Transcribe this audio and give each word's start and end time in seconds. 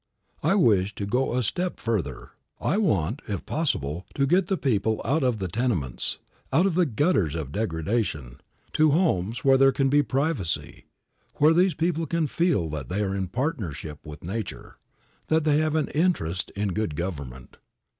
I 0.41 0.55
wish 0.55 0.95
to 0.95 1.05
go 1.05 1.35
a 1.35 1.43
step 1.43 1.79
further. 1.79 2.31
I 2.59 2.77
want, 2.79 3.21
if 3.27 3.45
possible, 3.45 4.07
to 4.15 4.25
get 4.25 4.47
the 4.47 4.57
people 4.57 4.99
out 5.05 5.23
of 5.23 5.37
the 5.37 5.47
tenements, 5.47 6.17
out 6.51 6.65
of 6.65 6.73
the 6.73 6.87
gutters 6.87 7.35
of 7.35 7.51
degradation, 7.51 8.41
to 8.73 8.89
homes 8.89 9.43
where 9.45 9.57
there 9.57 9.71
can 9.71 9.89
be 9.89 10.01
privacy, 10.01 10.85
where 11.35 11.53
these 11.53 11.75
people 11.75 12.07
can 12.07 12.25
feel 12.25 12.67
that 12.71 12.89
they 12.89 13.03
are 13.03 13.13
in 13.15 13.27
partnership 13.27 14.03
with 14.03 14.23
nature; 14.23 14.79
that 15.27 15.43
they 15.43 15.59
have 15.59 15.75
an 15.75 15.89
interest 15.89 16.49
in 16.55 16.69
good 16.69 16.95
government. 16.95 17.57